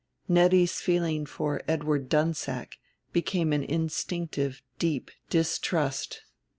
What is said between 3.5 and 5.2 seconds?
an instinctive deep